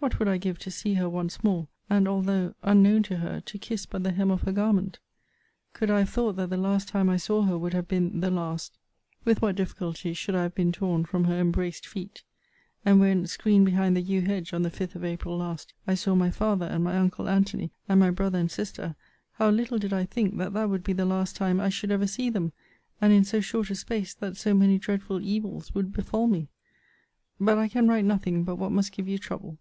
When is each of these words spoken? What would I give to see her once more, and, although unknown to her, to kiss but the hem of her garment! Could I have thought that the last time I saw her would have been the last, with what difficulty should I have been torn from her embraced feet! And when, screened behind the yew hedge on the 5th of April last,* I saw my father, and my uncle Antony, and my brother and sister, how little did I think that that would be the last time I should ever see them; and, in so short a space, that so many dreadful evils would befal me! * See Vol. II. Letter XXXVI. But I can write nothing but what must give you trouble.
What 0.00 0.20
would 0.20 0.28
I 0.28 0.36
give 0.38 0.60
to 0.60 0.70
see 0.70 0.94
her 0.94 1.08
once 1.10 1.42
more, 1.42 1.66
and, 1.90 2.06
although 2.06 2.54
unknown 2.62 3.02
to 3.02 3.16
her, 3.16 3.40
to 3.40 3.58
kiss 3.58 3.84
but 3.84 4.04
the 4.04 4.12
hem 4.12 4.30
of 4.30 4.42
her 4.42 4.52
garment! 4.52 5.00
Could 5.72 5.90
I 5.90 5.98
have 6.00 6.10
thought 6.10 6.36
that 6.36 6.50
the 6.50 6.56
last 6.56 6.86
time 6.86 7.10
I 7.10 7.16
saw 7.16 7.42
her 7.42 7.58
would 7.58 7.74
have 7.74 7.88
been 7.88 8.20
the 8.20 8.30
last, 8.30 8.78
with 9.24 9.42
what 9.42 9.56
difficulty 9.56 10.14
should 10.14 10.36
I 10.36 10.44
have 10.44 10.54
been 10.54 10.70
torn 10.70 11.04
from 11.04 11.24
her 11.24 11.36
embraced 11.40 11.84
feet! 11.84 12.22
And 12.84 13.00
when, 13.00 13.26
screened 13.26 13.66
behind 13.66 13.96
the 13.96 14.00
yew 14.00 14.20
hedge 14.20 14.52
on 14.54 14.62
the 14.62 14.70
5th 14.70 14.94
of 14.94 15.04
April 15.04 15.36
last,* 15.36 15.74
I 15.84 15.96
saw 15.96 16.14
my 16.14 16.30
father, 16.30 16.66
and 16.66 16.84
my 16.84 16.96
uncle 16.96 17.28
Antony, 17.28 17.72
and 17.88 17.98
my 17.98 18.10
brother 18.12 18.38
and 18.38 18.50
sister, 18.52 18.94
how 19.32 19.50
little 19.50 19.80
did 19.80 19.92
I 19.92 20.04
think 20.04 20.36
that 20.38 20.52
that 20.52 20.70
would 20.70 20.84
be 20.84 20.92
the 20.92 21.06
last 21.06 21.34
time 21.34 21.58
I 21.58 21.70
should 21.70 21.90
ever 21.90 22.06
see 22.06 22.30
them; 22.30 22.52
and, 23.00 23.12
in 23.12 23.24
so 23.24 23.40
short 23.40 23.68
a 23.68 23.74
space, 23.74 24.14
that 24.14 24.36
so 24.36 24.54
many 24.54 24.78
dreadful 24.78 25.20
evils 25.20 25.74
would 25.74 25.92
befal 25.92 26.28
me! 26.28 26.42
* 26.42 26.42
See 26.44 26.44
Vol. 26.44 26.44
II. 26.44 26.46
Letter 26.54 27.00
XXXVI. 27.02 27.46
But 27.46 27.58
I 27.58 27.68
can 27.68 27.88
write 27.88 28.04
nothing 28.04 28.44
but 28.44 28.54
what 28.56 28.70
must 28.70 28.92
give 28.92 29.08
you 29.08 29.18
trouble. 29.18 29.58